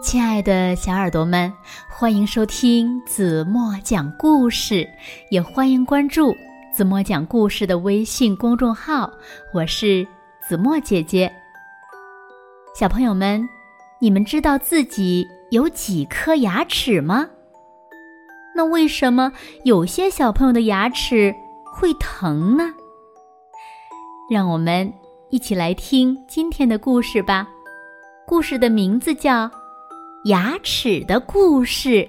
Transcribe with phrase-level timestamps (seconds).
[0.00, 1.52] 亲爱的小耳朵们，
[1.88, 4.88] 欢迎收听子墨讲故事，
[5.28, 6.32] 也欢迎关注
[6.72, 9.10] 子墨讲故事的微信公众号。
[9.52, 10.06] 我是
[10.46, 11.30] 子墨姐姐。
[12.78, 13.46] 小朋友们，
[13.98, 17.28] 你们知道自己有几颗牙齿吗？
[18.54, 19.32] 那为什么
[19.64, 21.34] 有些小朋友的牙齿
[21.72, 22.72] 会疼呢？
[24.30, 24.92] 让我们
[25.30, 27.48] 一起来听今天的故事吧。
[28.26, 29.50] 故事的名字叫。
[30.24, 32.06] 牙齿的故事。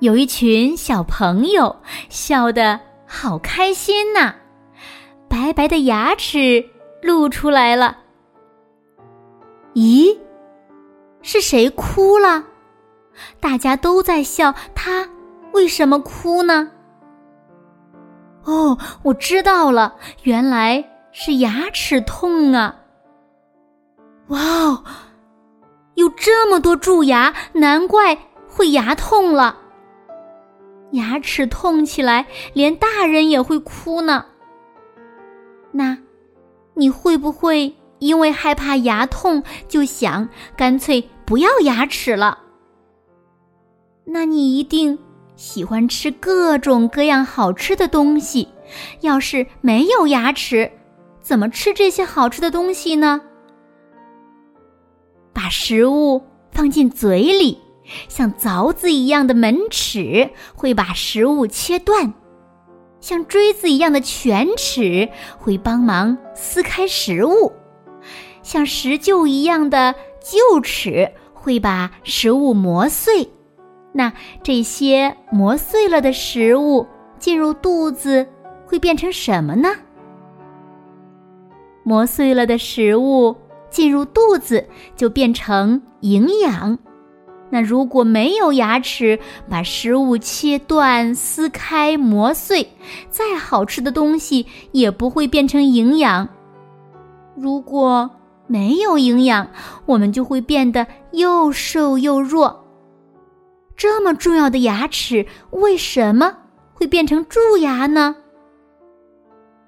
[0.00, 1.74] 有一群小朋友
[2.10, 4.34] 笑得好开心呐，
[5.28, 6.62] 白白的牙齿
[7.00, 7.96] 露出来了。
[9.74, 10.18] 咦，
[11.22, 12.44] 是谁哭了？
[13.40, 15.08] 大家都在笑他。
[15.54, 16.68] 为什么哭呢？
[18.44, 22.74] 哦，我知道了，原来是牙齿痛啊！
[24.28, 24.84] 哇哦，
[25.94, 29.56] 有这么多蛀牙，难怪会牙痛了。
[30.90, 34.26] 牙齿痛起来，连大人也会哭呢。
[35.70, 35.96] 那，
[36.74, 42.40] 你会不会因为害怕牙痛，就想干脆不要牙齿了？
[44.04, 44.98] 那你一定。
[45.36, 48.48] 喜欢吃各种各样好吃的东西，
[49.00, 50.70] 要是没有牙齿，
[51.20, 53.20] 怎么吃这些好吃的东西呢？
[55.32, 57.58] 把食物放进嘴里，
[58.08, 62.14] 像凿子一样的门齿会把食物切断，
[63.00, 67.52] 像锥子一样的犬齿会帮忙撕开食物，
[68.42, 73.28] 像石臼一样的臼齿会把食物磨碎。
[73.96, 76.84] 那这些磨碎了的食物
[77.16, 78.26] 进入肚子
[78.66, 79.68] 会变成什么呢？
[81.84, 83.36] 磨碎了的食物
[83.70, 84.66] 进入肚子
[84.96, 86.76] 就变成营养。
[87.50, 89.16] 那如果没有牙齿
[89.48, 92.66] 把食物切断、撕开、磨碎，
[93.10, 96.28] 再好吃的东西也不会变成营养。
[97.36, 98.10] 如果
[98.48, 99.48] 没有营养，
[99.86, 102.63] 我们就会变得又瘦又弱。
[103.76, 106.38] 这么重要的牙齿为什么
[106.72, 108.16] 会变成蛀牙呢？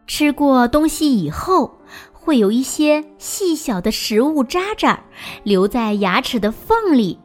[0.07, 1.79] 吃过东西以后，
[2.13, 5.01] 会有一些细小的食物渣渣
[5.43, 7.19] 留在牙齿的缝里，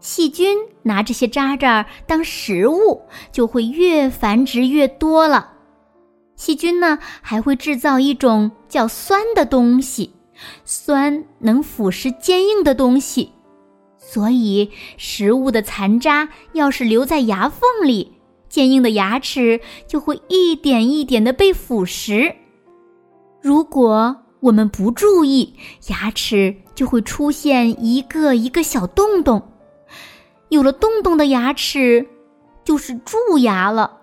[0.00, 5.52] 细菌拿这些渣渣当食物，就会越繁殖越多了。
[6.34, 10.14] 细菌呢，还会制造一种叫酸的东西，
[10.64, 13.32] 酸能腐蚀坚硬的东西。
[14.10, 18.14] 所以，食物的残渣要是留在牙缝里，
[18.48, 22.34] 坚硬的牙齿就会一点一点的被腐蚀。
[23.42, 25.54] 如果我们不注意，
[25.88, 29.46] 牙齿就会出现一个一个小洞洞。
[30.48, 32.08] 有了洞洞的牙齿，
[32.64, 33.98] 就是蛀牙了。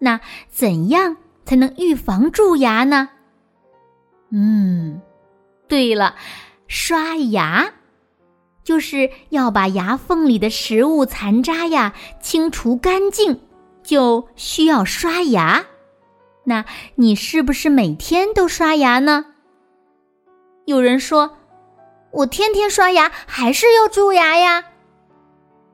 [0.00, 3.08] 那怎样才能预防蛀牙呢？
[4.30, 5.00] 嗯，
[5.68, 6.16] 对了，
[6.66, 7.72] 刷牙。
[8.64, 13.40] 就是要把牙缝里的食物残渣呀清除干净，
[13.82, 15.64] 就需要刷牙。
[16.44, 16.64] 那
[16.94, 19.26] 你是不是每天都刷牙呢？
[20.64, 21.38] 有人说，
[22.12, 24.64] 我天天刷牙还是要蛀牙呀？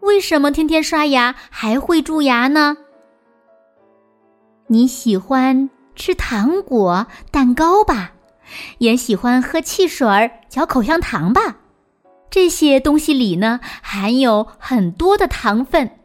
[0.00, 2.76] 为什么天天刷牙还会蛀牙呢？
[4.69, 8.12] 你喜欢吃糖果、蛋糕吧？
[8.78, 11.56] 也喜欢喝汽水、嚼口香糖吧？
[12.31, 15.99] 这些东西里呢，含有很多的糖分，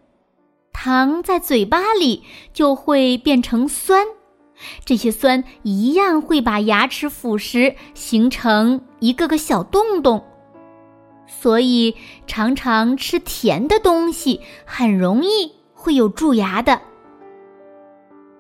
[0.72, 2.24] 糖在嘴巴里
[2.54, 4.06] 就会变成酸，
[4.86, 10.24] 这些酸一样会把牙齿腐蚀，形成一个个小洞洞。
[11.28, 11.96] 所以，
[12.26, 16.82] 常常吃甜的东西很容易会有蛀牙的。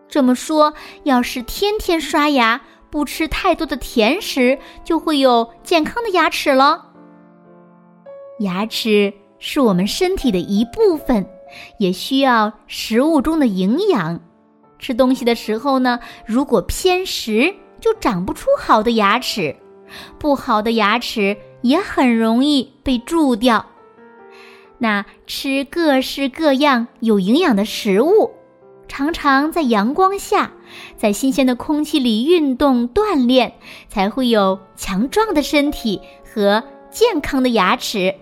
[0.07, 0.73] 这么说，
[1.03, 6.92] 要是天天刷牙，不吃太多的甜食，就会有健康的牙齿了。
[8.39, 11.25] 牙齿是我们身体的一部分，
[11.77, 14.19] 也需要食物中的营养。
[14.79, 19.55] 吃东西的时候呢，如果偏食，就长不出好的牙齿。
[20.17, 23.65] 不好的牙齿也很容易被蛀掉。
[24.79, 28.31] 那吃各式各样有营养的食物，
[28.87, 30.51] 常常在阳光下，
[30.97, 33.53] 在新鲜的空气里运动锻炼，
[33.87, 38.15] 才会有强壮的身体和健康的牙齿。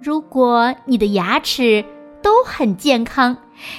[0.00, 1.84] 如果你的牙齿
[2.22, 3.36] 都很健康，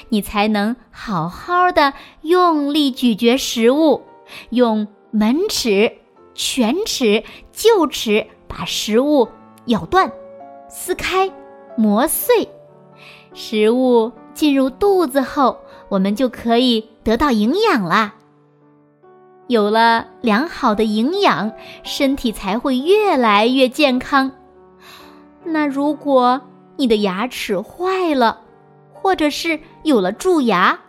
[0.10, 4.02] 你才能好好的用力咀嚼食物，
[4.50, 5.92] 用门齿、
[6.34, 7.24] 犬齿、
[7.54, 9.28] 臼齿把食物
[9.66, 10.12] 咬断、
[10.68, 11.32] 撕开、
[11.76, 12.50] 磨碎。
[13.34, 15.60] 食物进入肚子后，
[15.90, 18.16] 我们就可以得到营养啦。
[19.48, 21.54] 有了良好的营养，
[21.84, 24.32] 身体才会越来越健康。
[25.48, 26.42] 那如果
[26.76, 28.42] 你的牙齿坏了，
[28.94, 30.80] 或者是有了蛀牙，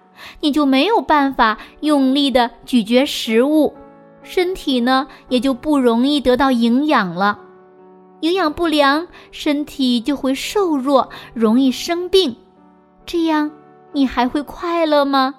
[0.41, 3.75] 你就没有办法用力的咀嚼食物，
[4.23, 7.39] 身体呢也就不容易得到营养了。
[8.21, 12.37] 营养不良，身体就会瘦弱，容易生病。
[13.07, 13.51] 这样，
[13.93, 15.37] 你还会快乐吗？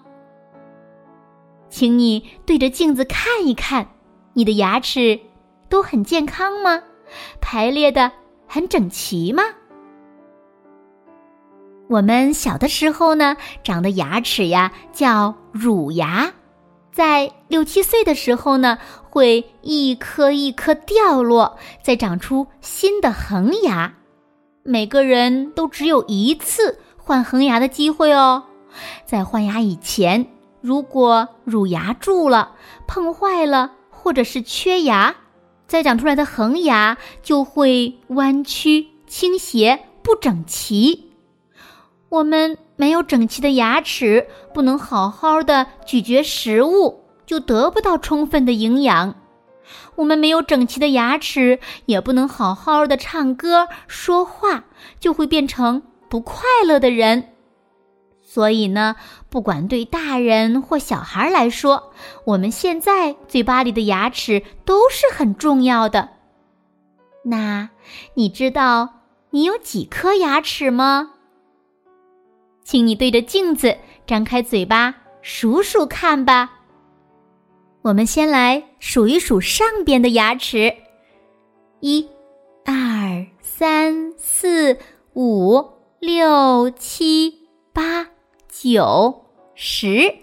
[1.69, 3.89] 请你对着镜子看一看，
[4.33, 5.19] 你的牙齿
[5.67, 6.81] 都很健康吗？
[7.41, 8.11] 排列的
[8.51, 9.43] 很整齐吗？
[11.87, 16.33] 我们小的时候呢，长的牙齿呀叫乳牙，
[16.91, 18.79] 在六七岁的时候呢，
[19.09, 23.93] 会一颗一颗掉落，再长出新的恒牙。
[24.63, 28.43] 每个人都只有一次换恒牙的机会哦，
[29.05, 30.25] 在换牙以前。
[30.61, 32.51] 如果乳牙蛀了、
[32.85, 35.15] 碰坏了，或者是缺牙，
[35.69, 41.11] 再长出来的恒牙就会弯曲、倾斜、不整齐。
[42.09, 49.13] 我们没有整齐的牙齿，不能好好的咀嚼食物，就得不到充分的营养。
[49.95, 54.63] 我们没有整齐的牙齿，也不能好好的唱歌、说话，
[54.99, 57.29] 就会变成不快乐的人。
[58.31, 58.95] 所以呢，
[59.27, 61.91] 不管对大人或小孩来说，
[62.25, 66.09] 我们现在嘴巴里的牙齿都是很重要的。
[67.23, 67.71] 那
[68.13, 68.87] 你知道
[69.31, 71.13] 你有几颗牙齿吗？
[72.63, 74.93] 请你对着镜子张开嘴巴
[75.23, 76.51] 数数看吧。
[77.81, 80.75] 我们先来数一数上边的牙齿：
[81.79, 82.07] 一、
[82.63, 84.77] 二、三、四、
[85.15, 85.67] 五、
[85.99, 87.38] 六、七、
[88.71, 89.25] 九
[89.55, 90.13] 十，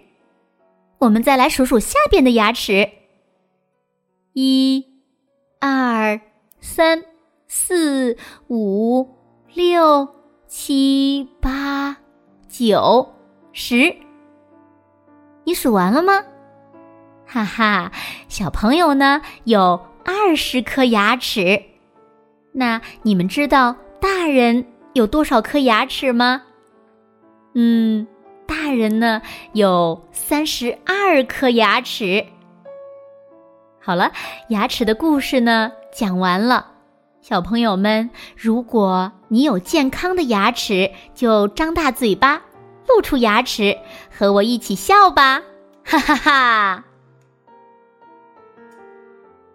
[0.99, 2.91] 我们再来数数下边的牙齿：
[4.35, 4.87] 一、
[5.59, 6.21] 二、
[6.61, 7.03] 三、
[7.49, 8.17] 四、
[8.47, 9.09] 五、
[9.53, 10.09] 六、
[10.47, 11.97] 七、八、
[12.49, 13.13] 九、
[13.53, 13.97] 十。
[15.43, 16.23] 你数完了吗？
[17.27, 17.91] 哈哈，
[18.29, 21.61] 小朋友呢有二十颗牙齿。
[22.53, 26.45] 那你们知道大人有多少颗牙齿吗？
[27.55, 28.07] 嗯。
[28.47, 29.23] 大人呢
[29.53, 32.25] 有三十二颗牙齿。
[33.81, 34.13] 好了，
[34.49, 36.73] 牙齿的故事呢讲完了。
[37.21, 42.43] 小朋友们，如果你有健康的牙齿，就张大嘴巴，
[42.89, 43.77] 露出牙齿，
[44.17, 45.43] 和我一起笑吧！
[45.85, 46.85] 哈哈哈。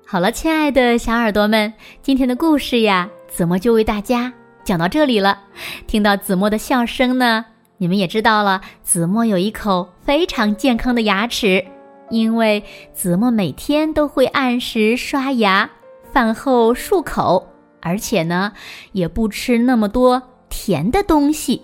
[0.05, 4.33] 好了，亲爱的小耳朵们，今天的故事呀，子墨就为大家
[4.65, 5.43] 讲到这里了。
[5.87, 7.45] 听到子墨的笑声呢。
[7.81, 11.65] 你们也知道了，子墨有一口非常健康的牙齿，
[12.11, 12.63] 因为
[12.93, 15.67] 子墨每天都会按时刷牙，
[16.03, 17.47] 饭后漱口，
[17.81, 18.53] 而且呢，
[18.91, 21.59] 也不吃那么多甜的东西。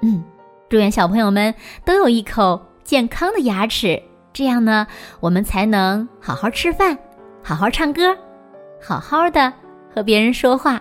[0.00, 0.24] 嗯，
[0.70, 4.86] 祝愿小朋友们都有一口健康的牙齿，这样呢，
[5.20, 6.96] 我们才能好好吃饭，
[7.42, 8.16] 好好唱歌，
[8.80, 9.52] 好好的
[9.94, 10.80] 和别人说话，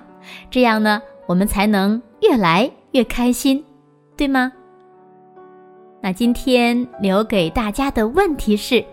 [0.49, 3.61] 这样呢，我们才能越来越开心，
[4.15, 4.49] 对吗？
[6.03, 8.83] 那今天留给大家的问题是：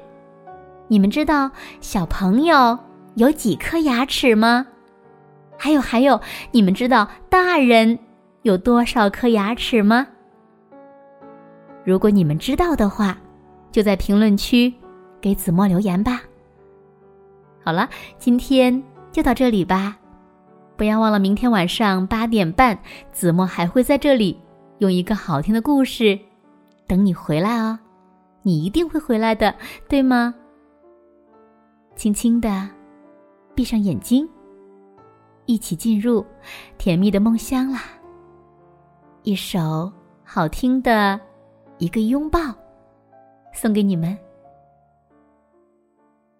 [0.88, 1.50] 你们知道
[1.80, 2.78] 小朋友
[3.14, 4.66] 有几颗牙齿吗？
[5.56, 6.20] 还有还有，
[6.52, 7.98] 你们知道大人
[8.42, 10.06] 有多少颗牙齿吗？
[11.82, 13.16] 如果你们知道的话，
[13.72, 14.72] 就在评论区
[15.18, 16.20] 给子墨留言吧。
[17.64, 17.88] 好了，
[18.18, 19.96] 今天就到这里吧，
[20.76, 22.78] 不要忘了明天晚上八点半，
[23.12, 24.38] 子墨还会在这里
[24.78, 26.18] 用一个好听的故事。
[26.88, 27.78] 等你回来哦，
[28.42, 29.54] 你一定会回来的，
[29.88, 30.34] 对吗？
[31.94, 32.68] 轻轻的
[33.54, 34.26] 闭上眼睛，
[35.44, 36.24] 一起进入
[36.78, 37.82] 甜蜜的梦乡啦。
[39.22, 39.92] 一首
[40.24, 41.20] 好听的
[41.76, 42.38] 一个拥抱，
[43.52, 44.16] 送给你们。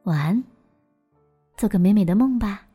[0.05, 0.45] 晚安，
[1.57, 2.68] 做个美美的梦吧。